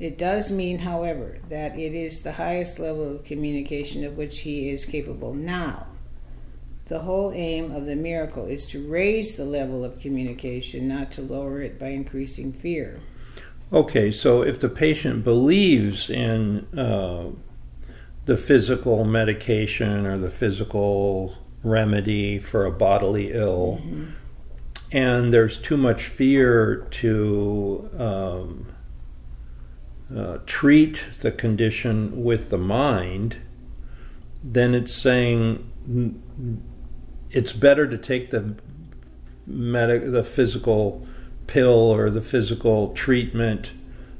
It 0.00 0.16
does 0.16 0.50
mean, 0.50 0.78
however, 0.78 1.38
that 1.50 1.78
it 1.78 1.94
is 1.94 2.22
the 2.22 2.32
highest 2.32 2.78
level 2.78 3.16
of 3.16 3.24
communication 3.24 4.02
of 4.02 4.16
which 4.16 4.38
he 4.40 4.70
is 4.70 4.86
capable 4.86 5.34
now. 5.34 5.88
The 6.86 7.00
whole 7.00 7.30
aim 7.32 7.70
of 7.70 7.84
the 7.84 7.96
miracle 7.96 8.46
is 8.46 8.64
to 8.66 8.88
raise 8.88 9.36
the 9.36 9.44
level 9.44 9.84
of 9.84 10.00
communication, 10.00 10.88
not 10.88 11.12
to 11.12 11.22
lower 11.22 11.60
it 11.60 11.78
by 11.78 11.88
increasing 11.88 12.50
fear. 12.50 13.00
Okay, 13.72 14.10
so 14.10 14.42
if 14.42 14.58
the 14.58 14.70
patient 14.70 15.22
believes 15.22 16.08
in 16.08 16.66
uh, 16.76 17.28
the 18.24 18.38
physical 18.38 19.04
medication 19.04 20.06
or 20.06 20.16
the 20.16 20.30
physical 20.30 21.34
remedy 21.62 22.38
for 22.38 22.64
a 22.64 22.72
bodily 22.72 23.32
ill, 23.32 23.80
mm-hmm. 23.82 24.06
and 24.92 25.32
there's 25.32 25.58
too 25.58 25.76
much 25.76 26.06
fear 26.06 26.88
to 26.90 27.88
um, 27.98 28.66
uh, 30.16 30.38
treat 30.46 31.02
the 31.20 31.30
condition 31.30 32.24
with 32.24 32.50
the 32.50 32.58
mind, 32.58 33.36
then 34.42 34.74
it's 34.74 34.92
saying 34.92 36.22
it's 37.30 37.52
better 37.52 37.86
to 37.86 37.98
take 37.98 38.30
the 38.30 38.54
medic, 39.46 40.10
the 40.10 40.24
physical 40.24 41.06
pill 41.46 41.68
or 41.68 42.10
the 42.10 42.22
physical 42.22 42.92
treatment 42.94 43.72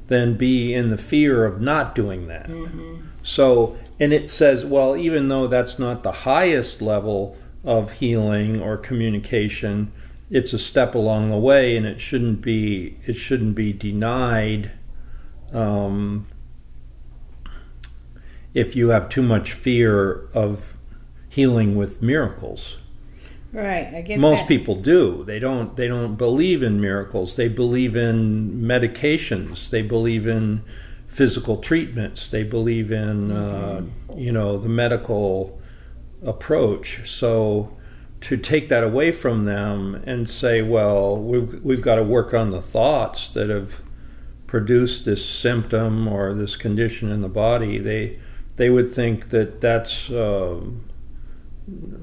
than 0.07 0.35
be 0.35 0.73
in 0.73 0.89
the 0.89 0.97
fear 0.97 1.45
of 1.45 1.61
not 1.61 1.95
doing 1.95 2.27
that. 2.27 2.47
Mm-hmm. 2.47 3.01
So, 3.23 3.77
and 3.99 4.11
it 4.11 4.29
says, 4.29 4.65
well, 4.65 4.97
even 4.97 5.29
though 5.29 5.47
that's 5.47 5.79
not 5.79 6.03
the 6.03 6.11
highest 6.11 6.81
level 6.81 7.37
of 7.63 7.93
healing 7.93 8.61
or 8.61 8.75
communication, 8.75 9.91
it's 10.29 10.53
a 10.53 10.59
step 10.59 10.95
along 10.95 11.29
the 11.29 11.37
way, 11.37 11.77
and 11.77 11.85
it 11.85 11.99
shouldn't 11.99 12.41
be 12.41 12.97
it 13.05 13.13
shouldn't 13.13 13.55
be 13.55 13.73
denied. 13.73 14.71
Um, 15.53 16.27
if 18.53 18.75
you 18.75 18.89
have 18.89 19.09
too 19.09 19.23
much 19.23 19.53
fear 19.53 20.27
of 20.33 20.75
healing 21.29 21.75
with 21.75 22.01
miracles. 22.01 22.77
Right, 23.53 23.93
I 23.93 24.01
get 24.01 24.19
Most 24.19 24.39
that. 24.39 24.47
people 24.47 24.75
do. 24.75 25.23
They 25.25 25.39
don't. 25.39 25.75
They 25.75 25.87
don't 25.87 26.15
believe 26.15 26.63
in 26.63 26.79
miracles. 26.79 27.35
They 27.35 27.49
believe 27.49 27.95
in 27.97 28.61
medications. 28.61 29.69
They 29.69 29.81
believe 29.81 30.25
in 30.25 30.63
physical 31.07 31.57
treatments. 31.57 32.29
They 32.29 32.43
believe 32.43 32.91
in, 32.91 33.27
mm-hmm. 33.29 34.11
uh, 34.11 34.15
you 34.15 34.31
know, 34.31 34.57
the 34.57 34.69
medical 34.69 35.61
approach. 36.25 37.09
So 37.09 37.77
to 38.21 38.37
take 38.37 38.69
that 38.69 38.85
away 38.85 39.11
from 39.11 39.43
them 39.45 40.01
and 40.05 40.29
say, 40.29 40.61
well, 40.61 41.17
we've 41.17 41.61
we've 41.61 41.81
got 41.81 41.95
to 41.95 42.03
work 42.03 42.33
on 42.33 42.51
the 42.51 42.61
thoughts 42.61 43.27
that 43.29 43.49
have 43.49 43.81
produced 44.51 45.05
this 45.05 45.25
symptom 45.25 46.09
or 46.09 46.33
this 46.33 46.57
condition 46.57 47.09
in 47.09 47.21
the 47.21 47.29
body. 47.29 47.79
They 47.79 48.19
they 48.57 48.69
would 48.69 48.93
think 48.93 49.29
that 49.29 49.61
that's. 49.61 50.09
Uh, 50.11 50.61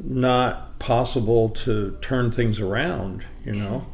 not 0.05 0.79
possible 0.79 1.51
to 1.51 1.97
turn 2.01 2.31
things 2.31 2.61
around, 2.61 3.25
you 3.45 3.53
know. 3.53 3.87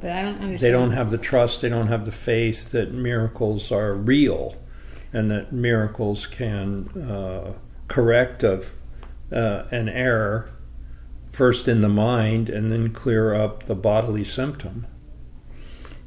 But 0.00 0.10
I 0.10 0.22
don't 0.22 0.40
understand. 0.40 0.58
They 0.60 0.70
don't 0.70 0.90
have 0.92 1.10
the 1.10 1.18
trust, 1.18 1.60
they 1.60 1.68
don't 1.68 1.88
have 1.88 2.04
the 2.04 2.12
faith 2.12 2.72
that 2.72 2.92
miracles 2.92 3.70
are 3.70 3.94
real 3.94 4.56
and 5.12 5.30
that 5.30 5.52
miracles 5.52 6.26
can 6.26 6.88
uh, 6.88 7.52
correct 7.86 8.42
of 8.42 8.72
uh, 9.30 9.64
an 9.70 9.88
error 9.88 10.50
first 11.30 11.68
in 11.68 11.80
the 11.82 11.88
mind 11.88 12.48
and 12.48 12.72
then 12.72 12.92
clear 12.92 13.34
up 13.34 13.66
the 13.66 13.74
bodily 13.74 14.24
symptom. 14.24 14.86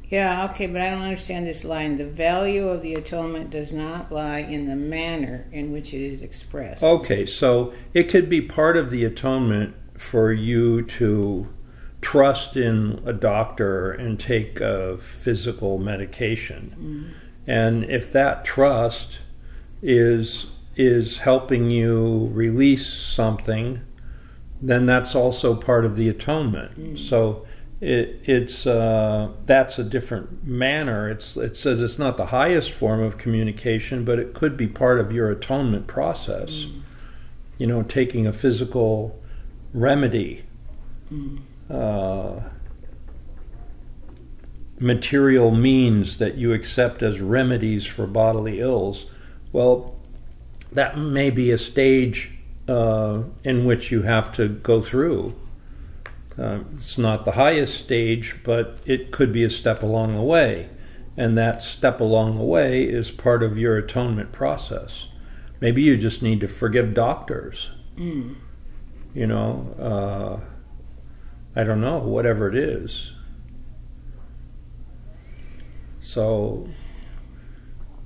Yeah, 0.08 0.48
okay, 0.50 0.68
but 0.68 0.80
I 0.80 0.90
don't 0.90 1.02
understand 1.02 1.46
this 1.46 1.64
line. 1.64 1.96
The 1.96 2.06
value 2.06 2.68
of 2.68 2.82
the 2.82 2.94
atonement 2.94 3.50
does 3.50 3.72
not 3.72 4.12
lie 4.12 4.38
in 4.38 4.66
the 4.66 4.76
manner 4.76 5.48
in 5.50 5.72
which 5.72 5.92
it 5.92 6.00
is 6.00 6.22
expressed. 6.22 6.82
Okay, 6.82 7.26
so 7.26 7.72
it 7.92 8.04
could 8.04 8.28
be 8.28 8.40
part 8.40 8.76
of 8.76 8.90
the 8.90 9.04
atonement 9.04 9.74
for 9.98 10.32
you 10.32 10.82
to 10.82 11.48
trust 12.00 12.56
in 12.56 13.02
a 13.04 13.12
doctor 13.12 13.90
and 13.90 14.20
take 14.20 14.60
a 14.60 14.96
physical 14.98 15.78
medication. 15.78 16.76
Mm. 16.78 17.52
And 17.52 17.84
if 17.84 18.12
that 18.12 18.44
trust 18.44 19.20
is 19.82 20.46
is 20.76 21.18
helping 21.18 21.70
you 21.70 22.30
release 22.32 22.86
something, 22.86 23.82
then 24.60 24.84
that's 24.86 25.14
also 25.14 25.54
part 25.54 25.84
of 25.84 25.96
the 25.96 26.08
atonement. 26.08 26.78
Mm. 26.78 26.98
So 26.98 27.46
it, 27.80 28.22
it's 28.24 28.66
uh, 28.66 29.32
that's 29.44 29.78
a 29.78 29.84
different 29.84 30.44
manner. 30.44 31.10
It's 31.10 31.36
it 31.36 31.56
says 31.56 31.80
it's 31.82 31.98
not 31.98 32.16
the 32.16 32.26
highest 32.26 32.72
form 32.72 33.02
of 33.02 33.18
communication, 33.18 34.04
but 34.04 34.18
it 34.18 34.32
could 34.32 34.56
be 34.56 34.66
part 34.66 34.98
of 34.98 35.12
your 35.12 35.30
atonement 35.30 35.86
process. 35.86 36.64
Mm. 36.64 36.80
You 37.58 37.66
know, 37.66 37.82
taking 37.82 38.26
a 38.26 38.32
physical 38.32 39.20
remedy, 39.74 40.44
mm. 41.12 41.40
uh, 41.70 42.40
material 44.78 45.50
means 45.50 46.16
that 46.18 46.36
you 46.36 46.54
accept 46.54 47.02
as 47.02 47.20
remedies 47.20 47.84
for 47.84 48.06
bodily 48.06 48.60
ills. 48.60 49.06
Well, 49.52 49.96
that 50.72 50.96
may 50.98 51.28
be 51.28 51.50
a 51.50 51.58
stage 51.58 52.30
uh, 52.68 53.22
in 53.44 53.66
which 53.66 53.90
you 53.90 54.02
have 54.02 54.32
to 54.32 54.48
go 54.48 54.80
through 54.80 55.34
uh, 56.38 56.60
it's 56.76 56.98
not 56.98 57.24
the 57.24 57.32
highest 57.32 57.78
stage, 57.78 58.36
but 58.44 58.78
it 58.84 59.10
could 59.10 59.32
be 59.32 59.44
a 59.44 59.50
step 59.50 59.82
along 59.82 60.14
the 60.14 60.22
way. 60.22 60.68
And 61.16 61.36
that 61.38 61.62
step 61.62 62.00
along 62.00 62.36
the 62.36 62.44
way 62.44 62.84
is 62.84 63.10
part 63.10 63.42
of 63.42 63.56
your 63.56 63.76
atonement 63.78 64.32
process. 64.32 65.06
Maybe 65.60 65.82
you 65.82 65.96
just 65.96 66.22
need 66.22 66.40
to 66.40 66.48
forgive 66.48 66.92
doctors. 66.92 67.70
Mm. 67.96 68.36
You 69.14 69.26
know, 69.26 69.74
uh, 69.78 71.58
I 71.58 71.64
don't 71.64 71.80
know, 71.80 72.00
whatever 72.00 72.48
it 72.48 72.54
is. 72.54 73.12
So, 75.98 76.68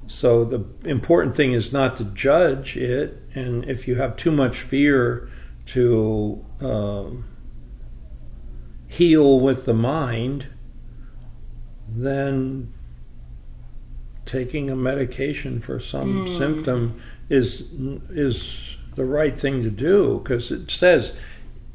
so 0.07 0.45
the 0.45 0.65
important 0.89 1.35
thing 1.35 1.53
is 1.53 1.73
not 1.73 1.97
to 1.97 2.05
judge 2.05 2.77
it, 2.77 3.21
and 3.35 3.65
if 3.65 3.89
you 3.89 3.97
have 3.97 4.17
too 4.17 4.31
much 4.31 4.61
fear 4.61 5.29
to 5.67 6.45
um, 6.61 7.25
heal 8.91 9.39
with 9.39 9.67
the 9.67 9.73
mind, 9.73 10.49
then 11.89 12.73
taking 14.27 14.69
a 14.69 14.75
medication 14.75 15.61
for 15.61 15.79
some 15.79 16.27
mm. 16.27 16.39
symptom 16.39 17.01
is 17.29 17.63
is 18.11 18.77
the 18.97 19.05
right 19.05 19.41
thing 19.41 19.63
to 19.63 19.71
do 19.71 20.19
because 20.19 20.51
it 20.51 20.69
says 20.73 21.15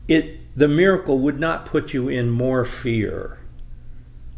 it 0.10 0.58
the 0.58 0.68
miracle 0.68 1.20
would 1.20 1.40
not 1.40 1.66
put 1.66 1.94
you 1.94 2.10
in 2.10 2.30
more 2.30 2.66
fear. 2.66 3.40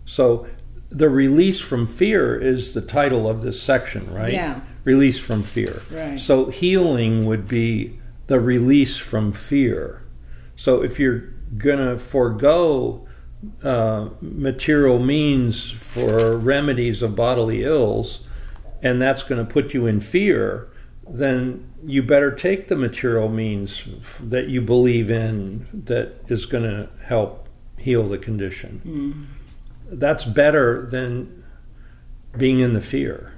So 0.06 0.48
the 0.90 1.10
release 1.10 1.60
from 1.60 1.88
fear 1.88 2.40
is 2.40 2.76
the 2.76 2.82
title 2.82 3.28
of 3.28 3.42
this 3.42 3.60
section, 3.60 4.14
right? 4.14 4.34
Yeah. 4.34 4.62
Release 4.84 5.20
from 5.20 5.42
fear. 5.42 5.82
Right. 5.92 6.20
So 6.20 6.46
healing 6.46 7.26
would 7.26 7.48
be 7.48 8.00
the 8.28 8.40
release 8.40 8.98
from 8.98 9.32
fear. 9.32 10.04
So 10.58 10.84
if 10.84 11.00
you're 11.00 11.20
going 11.58 11.80
to 11.80 11.98
forego 11.98 13.08
uh, 13.64 14.10
material 14.22 15.00
means 15.00 15.72
for 15.72 16.36
remedies 16.38 17.02
of 17.02 17.16
bodily 17.16 17.64
ills, 17.64 18.22
and 18.82 19.02
that's 19.02 19.24
going 19.24 19.46
to 19.46 19.52
put 19.52 19.74
you 19.74 19.86
in 19.86 20.00
fear, 20.00 20.70
then 21.10 21.72
you 21.86 22.04
better 22.04 22.32
take 22.32 22.68
the 22.68 22.76
material 22.76 23.30
means 23.30 23.86
that 24.20 24.48
you 24.50 24.62
believe 24.62 25.10
in 25.10 25.68
that 25.86 26.16
is 26.28 26.46
going 26.46 26.64
to 26.64 26.90
help 27.06 27.48
heal 27.78 28.04
the 28.04 28.18
condition. 28.18 28.82
Mm. 28.86 29.98
That's 30.00 30.26
better 30.26 30.86
than 30.86 31.44
being 32.36 32.60
in 32.60 32.74
the 32.74 32.82
fear. 32.82 33.34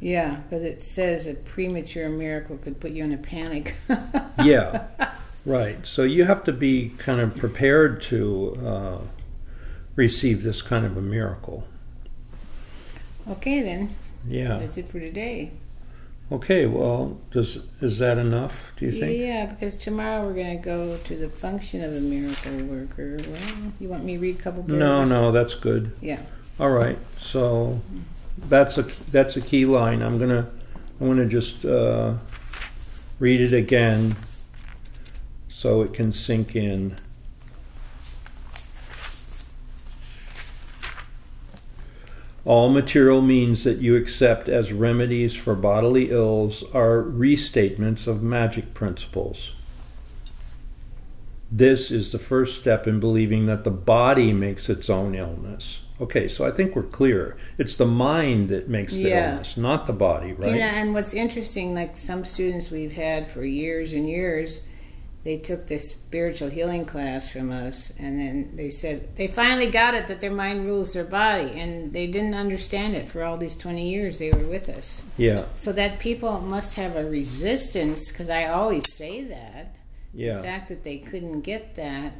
Yeah, 0.00 0.40
but 0.50 0.62
it 0.62 0.80
says 0.80 1.26
a 1.26 1.34
premature 1.34 2.08
miracle 2.08 2.56
could 2.56 2.80
put 2.80 2.92
you 2.92 3.04
in 3.04 3.12
a 3.12 3.18
panic. 3.18 3.76
yeah. 4.42 4.86
Right. 5.44 5.84
So 5.86 6.02
you 6.02 6.24
have 6.24 6.44
to 6.44 6.52
be 6.52 6.90
kind 6.98 7.20
of 7.20 7.36
prepared 7.36 8.02
to 8.02 8.56
uh, 8.64 8.98
receive 9.96 10.42
this 10.42 10.62
kind 10.62 10.86
of 10.86 10.96
a 10.96 11.00
miracle. 11.00 11.66
Okay, 13.28 13.60
then. 13.62 13.94
Yeah. 14.26 14.58
That's 14.58 14.76
it 14.76 14.88
for 14.88 15.00
today. 15.00 15.50
Okay. 16.30 16.66
Well, 16.66 17.18
does 17.30 17.60
is 17.80 17.98
that 17.98 18.18
enough? 18.18 18.72
Do 18.76 18.86
you 18.86 18.92
think? 18.92 19.18
Yeah, 19.18 19.46
because 19.46 19.76
tomorrow 19.76 20.24
we're 20.24 20.34
going 20.34 20.56
to 20.56 20.64
go 20.64 20.96
to 20.96 21.16
the 21.16 21.28
function 21.28 21.82
of 21.82 21.92
a 21.92 22.00
miracle 22.00 22.56
worker. 22.64 23.18
Well, 23.28 23.72
you 23.80 23.88
want 23.88 24.04
me 24.04 24.14
to 24.14 24.20
read 24.20 24.38
a 24.38 24.42
couple? 24.42 24.62
Books? 24.62 24.78
No, 24.78 25.04
no, 25.04 25.32
that's 25.32 25.54
good. 25.54 25.92
Yeah. 26.00 26.20
All 26.58 26.70
right. 26.70 26.98
So 27.18 27.80
that's 28.38 28.78
a 28.78 28.82
that's 29.10 29.36
a 29.36 29.40
key 29.40 29.66
line. 29.66 30.02
I'm 30.02 30.18
gonna 30.18 30.48
I'm 31.00 31.08
gonna 31.08 31.26
just 31.26 31.64
uh, 31.64 32.14
read 33.18 33.40
it 33.40 33.52
again 33.52 34.16
so 35.62 35.80
it 35.82 35.94
can 35.94 36.12
sink 36.12 36.56
in. 36.56 36.96
All 42.44 42.68
material 42.70 43.22
means 43.22 43.62
that 43.62 43.78
you 43.78 43.94
accept 43.94 44.48
as 44.48 44.72
remedies 44.72 45.34
for 45.34 45.54
bodily 45.54 46.10
ills 46.10 46.64
are 46.74 47.00
restatements 47.02 48.06
of 48.08 48.22
magic 48.22 48.74
principles. 48.74 49.52
this 51.54 51.90
is 51.90 52.12
the 52.12 52.18
first 52.18 52.58
step 52.58 52.86
in 52.86 52.98
believing 52.98 53.44
that 53.44 53.62
the 53.62 53.70
body 53.70 54.32
makes 54.32 54.70
its 54.70 54.88
own 54.88 55.14
illness. 55.14 55.80
Okay, 56.00 56.26
so 56.26 56.46
I 56.46 56.50
think 56.50 56.74
we're 56.74 56.82
clear. 56.82 57.36
It's 57.58 57.76
the 57.76 57.84
mind 57.84 58.48
that 58.48 58.70
makes 58.70 58.94
the 58.94 59.00
Yeah. 59.10 59.32
illness, 59.32 59.58
not 59.58 59.86
the 59.86 59.92
body, 59.92 60.32
right? 60.32 60.54
You 60.54 60.60
know, 60.60 60.66
and 60.66 60.94
what's 60.94 61.12
interesting, 61.12 61.74
like 61.74 61.98
some 61.98 62.24
students 62.24 62.70
we've 62.70 62.92
had 62.92 63.30
for 63.30 63.44
years 63.44 63.92
and 63.92 64.08
years, 64.08 64.62
they 65.24 65.38
took 65.38 65.68
this 65.68 65.90
spiritual 65.90 66.48
healing 66.48 66.84
class 66.84 67.28
from 67.28 67.52
us, 67.52 67.92
and 67.98 68.18
then 68.18 68.56
they 68.56 68.70
said 68.70 69.16
they 69.16 69.28
finally 69.28 69.70
got 69.70 69.94
it 69.94 70.08
that 70.08 70.20
their 70.20 70.32
mind 70.32 70.66
rules 70.66 70.94
their 70.94 71.04
body, 71.04 71.60
and 71.60 71.92
they 71.92 72.06
didn't 72.08 72.34
understand 72.34 72.94
it 72.96 73.08
for 73.08 73.22
all 73.22 73.36
these 73.36 73.56
20 73.56 73.88
years 73.88 74.18
they 74.18 74.32
were 74.32 74.46
with 74.48 74.68
us. 74.68 75.04
Yeah, 75.16 75.44
So 75.56 75.72
that 75.72 76.00
people 76.00 76.40
must 76.40 76.74
have 76.74 76.96
a 76.96 77.08
resistance, 77.08 78.10
because 78.10 78.30
I 78.30 78.46
always 78.46 78.92
say 78.94 79.22
that. 79.24 79.76
yeah 80.12 80.38
The 80.38 80.42
fact 80.42 80.68
that 80.70 80.82
they 80.82 80.98
couldn't 80.98 81.42
get 81.42 81.76
that 81.76 82.12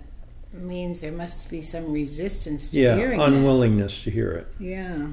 means 0.52 1.00
there 1.00 1.12
must 1.12 1.50
be 1.50 1.62
some 1.62 1.92
resistance 1.92 2.70
to 2.70 2.80
Yeah, 2.80 2.96
hearing 2.96 3.20
unwillingness 3.20 4.02
to 4.04 4.10
hear 4.10 4.30
it. 4.32 4.46
Yeah. 4.60 5.08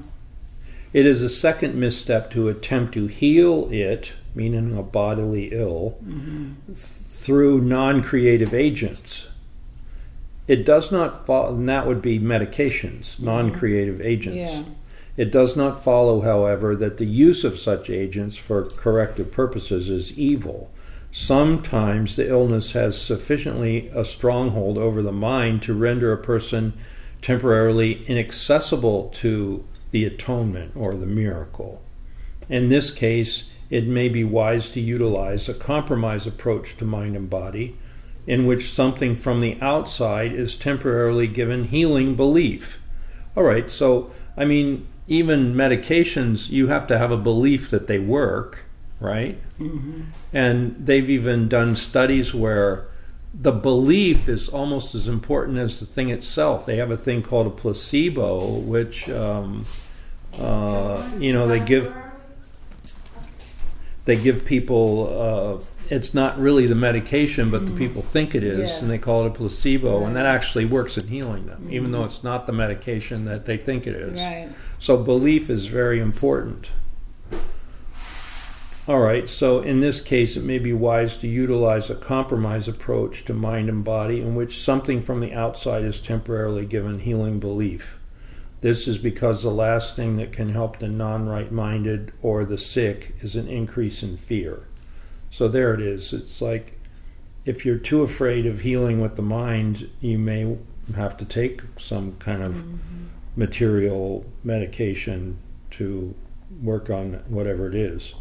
It 0.92 1.06
is 1.06 1.22
a 1.22 1.30
second 1.30 1.74
misstep 1.76 2.30
to 2.32 2.48
attempt 2.48 2.94
to 2.94 3.06
heal 3.06 3.68
it, 3.72 4.12
meaning 4.34 4.76
a 4.76 4.82
bodily 4.82 5.50
ill, 5.52 5.96
mm-hmm. 6.04 6.52
Through 7.20 7.60
non 7.60 8.02
creative 8.02 8.54
agents. 8.54 9.26
It 10.48 10.64
does 10.64 10.90
not 10.90 11.26
follow, 11.26 11.54
and 11.54 11.68
that 11.68 11.86
would 11.86 12.00
be 12.00 12.18
medications, 12.18 13.14
mm-hmm. 13.14 13.24
non 13.24 13.52
creative 13.52 14.00
agents. 14.00 14.52
Yeah. 14.52 14.62
It 15.16 15.30
does 15.30 15.54
not 15.54 15.84
follow, 15.84 16.22
however, 16.22 16.74
that 16.76 16.96
the 16.96 17.04
use 17.04 17.44
of 17.44 17.58
such 17.58 17.90
agents 17.90 18.36
for 18.36 18.64
corrective 18.64 19.32
purposes 19.32 19.90
is 19.90 20.18
evil. 20.18 20.70
Sometimes 21.12 22.16
the 22.16 22.26
illness 22.26 22.72
has 22.72 23.00
sufficiently 23.00 23.88
a 23.94 24.04
stronghold 24.04 24.78
over 24.78 25.02
the 25.02 25.12
mind 25.12 25.62
to 25.62 25.74
render 25.74 26.12
a 26.12 26.22
person 26.22 26.72
temporarily 27.20 28.04
inaccessible 28.06 29.12
to 29.16 29.62
the 29.90 30.06
atonement 30.06 30.72
or 30.74 30.94
the 30.94 31.06
miracle. 31.06 31.82
In 32.48 32.70
this 32.70 32.90
case, 32.90 33.44
it 33.70 33.86
may 33.86 34.08
be 34.08 34.24
wise 34.24 34.70
to 34.72 34.80
utilize 34.80 35.48
a 35.48 35.54
compromise 35.54 36.26
approach 36.26 36.76
to 36.76 36.84
mind 36.84 37.16
and 37.16 37.30
body, 37.30 37.76
in 38.26 38.46
which 38.46 38.72
something 38.72 39.16
from 39.16 39.40
the 39.40 39.56
outside 39.60 40.32
is 40.32 40.54
temporarily 40.56 41.26
given 41.26 41.64
healing 41.64 42.14
belief. 42.16 42.80
All 43.36 43.44
right, 43.44 43.70
so 43.70 44.10
I 44.36 44.44
mean, 44.44 44.86
even 45.06 45.54
medications, 45.54 46.50
you 46.50 46.68
have 46.68 46.86
to 46.88 46.98
have 46.98 47.10
a 47.10 47.16
belief 47.16 47.70
that 47.70 47.86
they 47.86 47.98
work, 47.98 48.64
right? 49.00 49.38
And 50.32 50.76
they've 50.84 51.08
even 51.10 51.48
done 51.48 51.76
studies 51.76 52.34
where 52.34 52.86
the 53.32 53.52
belief 53.52 54.28
is 54.28 54.48
almost 54.48 54.94
as 54.94 55.06
important 55.06 55.58
as 55.58 55.80
the 55.80 55.86
thing 55.86 56.10
itself. 56.10 56.66
They 56.66 56.76
have 56.76 56.90
a 56.90 56.96
thing 56.96 57.22
called 57.22 57.46
a 57.46 57.50
placebo, 57.50 58.58
which, 58.58 59.08
um, 59.08 59.64
uh, 60.38 61.08
you 61.18 61.32
know, 61.32 61.46
they 61.46 61.60
give 61.60 61.92
they 64.04 64.16
give 64.16 64.44
people. 64.44 65.60
Uh, 65.60 65.64
it's 65.88 66.14
not 66.14 66.38
really 66.38 66.66
the 66.68 66.76
medication, 66.76 67.50
but 67.50 67.66
the 67.66 67.72
people 67.72 68.00
think 68.00 68.34
it 68.36 68.44
is, 68.44 68.60
Yeah. 68.60 68.78
and 68.78 68.88
they 68.90 68.98
call 68.98 69.24
it 69.24 69.28
a 69.28 69.30
placebo, 69.30 70.04
and 70.04 70.14
that 70.14 70.24
actually 70.24 70.64
works 70.64 70.96
in 70.96 71.08
healing 71.08 71.46
them, 71.46 71.66
even 71.68 71.90
though 71.90 72.02
it's 72.02 72.22
not 72.22 72.46
the 72.46 72.52
medication 72.52 73.24
that 73.24 73.44
they 73.44 73.56
think 73.56 73.88
it 73.88 73.96
is. 73.96 74.14
Right. 74.14 74.50
So 74.78 74.96
belief 74.96 75.50
is 75.50 75.66
very 75.66 75.98
important. 75.98 76.68
All 78.88 78.98
right, 79.00 79.28
so 79.28 79.60
in 79.60 79.78
this 79.80 80.00
case, 80.00 80.36
it 80.36 80.42
may 80.42 80.58
be 80.58 80.72
wise 80.72 81.16
to 81.18 81.28
utilize 81.28 81.90
a 81.90 81.94
compromise 81.94 82.66
approach 82.66 83.24
to 83.26 83.34
mind 83.34 83.68
and 83.68 83.84
body 83.84 84.20
in 84.20 84.34
which 84.34 84.60
something 84.62 85.00
from 85.02 85.20
the 85.20 85.32
outside 85.32 85.84
is 85.84 86.00
temporarily 86.00 86.66
given 86.66 87.00
healing 87.00 87.38
belief. 87.38 87.99
This 88.60 88.86
is 88.86 88.98
because 88.98 89.42
the 89.42 89.50
last 89.50 89.96
thing 89.96 90.16
that 90.16 90.32
can 90.32 90.52
help 90.52 90.78
the 90.78 90.88
non 90.88 91.28
right 91.28 91.50
minded 91.50 92.12
or 92.22 92.44
the 92.44 92.58
sick 92.58 93.14
is 93.20 93.34
an 93.34 93.48
increase 93.48 94.02
in 94.02 94.16
fear. 94.16 94.66
So 95.30 95.48
there 95.48 95.72
it 95.72 95.80
is. 95.80 96.12
It's 96.12 96.40
like 96.40 96.78
if 97.44 97.64
you're 97.64 97.78
too 97.78 98.02
afraid 98.02 98.46
of 98.46 98.60
healing 98.60 99.00
with 99.00 99.16
the 99.16 99.22
mind, 99.22 99.88
you 100.00 100.18
may 100.18 100.58
have 100.94 101.16
to 101.18 101.24
take 101.24 101.62
some 101.78 102.16
kind 102.16 102.42
of 102.42 102.54
mm-hmm. 102.54 103.06
material 103.36 104.26
medication 104.44 105.38
to 105.70 106.14
work 106.62 106.90
on 106.90 107.14
whatever 107.28 107.68
it 107.68 107.74
is. 107.74 108.14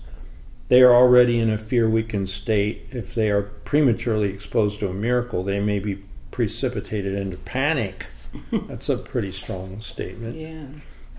They 0.70 0.82
are 0.84 0.94
already 0.94 1.40
in 1.40 1.50
a 1.50 1.58
fear 1.58 1.90
weakened 1.90 2.30
state. 2.30 2.88
If 2.92 3.16
they 3.16 3.32
are 3.32 3.42
prematurely 3.42 4.30
exposed 4.30 4.80
to 4.80 4.88
a 4.88 4.94
miracle, 4.94 5.44
they 5.44 5.60
may 5.60 5.80
be 5.80 6.04
precipitated 6.32 7.16
into 7.16 7.38
panic. 7.38 8.06
That's 8.52 8.90
a 8.90 8.98
pretty 8.98 9.32
strong 9.32 9.82
statement. 9.82 10.36
Yeah. 10.36 10.66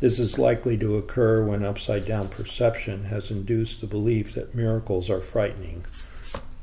This 0.01 0.18
is 0.18 0.38
likely 0.38 0.79
to 0.79 0.96
occur 0.96 1.44
when 1.44 1.64
upside 1.64 2.07
down 2.07 2.29
perception 2.29 3.05
has 3.05 3.31
induced 3.31 3.81
the 3.81 3.87
belief 3.87 4.35
that 4.35 4.55
miracles 4.55 5.11
are 5.11 5.20
frightening. 5.20 5.85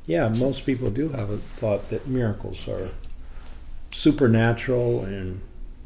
Yeah, 0.08 0.30
most 0.30 0.66
people 0.66 0.90
do 0.90 1.10
have 1.10 1.30
a 1.30 1.38
thought 1.38 1.90
that 1.90 2.08
miracles 2.08 2.68
are 2.68 2.90
supernatural 3.92 5.04
and 5.04 5.42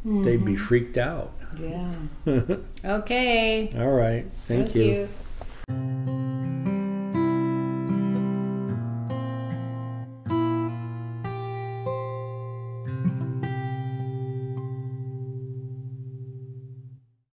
they'd 0.06 0.46
be 0.46 0.54
mm-hmm. 0.54 0.64
freaked 0.64 0.98
out. 0.98 1.34
Yeah. 1.60 1.94
Okay. 2.84 3.70
All 3.78 3.92
right. 3.92 4.26
Thank, 4.48 4.74
you. 4.74 5.08
you. 5.70 6.71